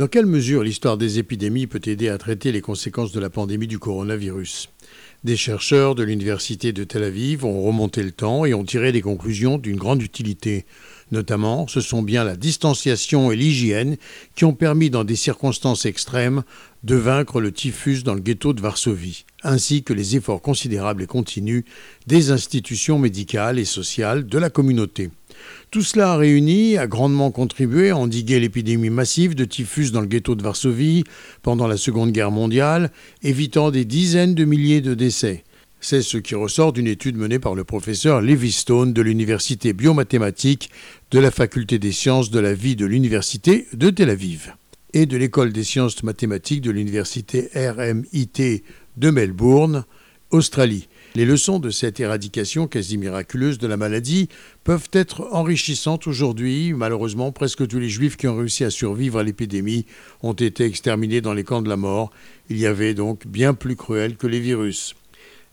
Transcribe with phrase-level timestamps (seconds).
[0.00, 3.66] Dans quelle mesure l'histoire des épidémies peut aider à traiter les conséquences de la pandémie
[3.66, 4.70] du coronavirus?
[5.24, 9.02] Des chercheurs de l'Université de Tel Aviv ont remonté le temps et ont tiré des
[9.02, 10.64] conclusions d'une grande utilité.
[11.12, 13.98] Notamment, ce sont bien la distanciation et l'hygiène
[14.34, 16.44] qui ont permis, dans des circonstances extrêmes,
[16.82, 21.06] de vaincre le typhus dans le ghetto de Varsovie, ainsi que les efforts considérables et
[21.06, 21.64] continus
[22.06, 25.10] des institutions médicales et sociales de la communauté.
[25.70, 30.34] Tout cela réuni a grandement contribué à endiguer l'épidémie massive de typhus dans le ghetto
[30.34, 31.04] de Varsovie
[31.42, 32.90] pendant la Seconde Guerre mondiale,
[33.22, 35.44] évitant des dizaines de milliers de décès.
[35.82, 40.70] C'est ce qui ressort d'une étude menée par le professeur Stone de l'Université biomathématique
[41.10, 44.54] de la Faculté des sciences de la vie de l'Université de Tel Aviv
[44.92, 48.62] et de l'École des sciences mathématiques de l'Université RMIT
[48.98, 49.84] de Melbourne,
[50.30, 50.88] Australie.
[51.16, 54.28] Les leçons de cette éradication quasi miraculeuse de la maladie
[54.62, 56.72] peuvent être enrichissantes aujourd'hui.
[56.72, 59.86] Malheureusement, presque tous les juifs qui ont réussi à survivre à l'épidémie
[60.22, 62.12] ont été exterminés dans les camps de la mort.
[62.48, 64.94] Il y avait donc bien plus cruel que les virus.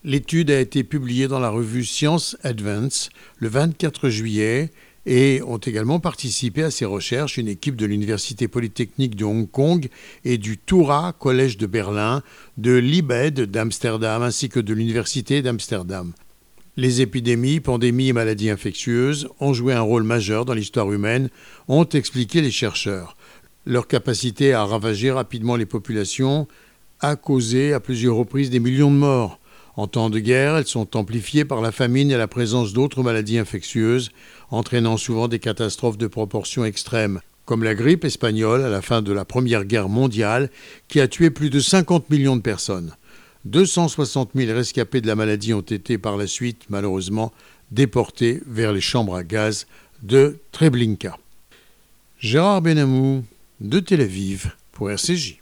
[0.03, 4.69] L'étude a été publiée dans la revue Science Advance le 24 juillet
[5.07, 9.87] et ont également participé à ces recherches une équipe de l'Université polytechnique de Hong Kong
[10.25, 12.21] et du Toura Collège de Berlin,
[12.57, 16.11] de l'IBED d'Amsterdam ainsi que de l'Université d'Amsterdam.
[16.75, 21.29] Les épidémies, pandémies et maladies infectieuses ont joué un rôle majeur dans l'histoire humaine,
[21.69, 23.15] ont expliqué les chercheurs.
[23.65, 26.49] Leur capacité à ravager rapidement les populations
[26.99, 29.39] a causé à plusieurs reprises des millions de morts.
[29.77, 33.37] En temps de guerre, elles sont amplifiées par la famine et la présence d'autres maladies
[33.37, 34.09] infectieuses,
[34.49, 39.13] entraînant souvent des catastrophes de proportions extrêmes, comme la grippe espagnole à la fin de
[39.13, 40.49] la Première Guerre mondiale,
[40.87, 42.95] qui a tué plus de 50 millions de personnes.
[43.45, 47.31] 260 000 rescapés de la maladie ont été par la suite, malheureusement,
[47.69, 49.67] déportés vers les chambres à gaz
[50.01, 51.19] de Treblinka.
[52.19, 53.23] Gérard Benamou,
[53.61, 55.37] de Tel Aviv, pour RCJ.